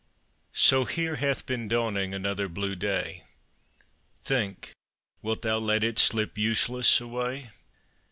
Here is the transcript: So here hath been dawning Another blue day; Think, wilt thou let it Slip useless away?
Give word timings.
So 0.57 0.85
here 0.85 1.17
hath 1.17 1.45
been 1.45 1.67
dawning 1.67 2.11
Another 2.11 2.49
blue 2.49 2.75
day; 2.75 3.23
Think, 4.23 4.73
wilt 5.21 5.43
thou 5.43 5.59
let 5.59 5.83
it 5.83 5.99
Slip 5.99 6.39
useless 6.39 6.99
away? 6.99 7.51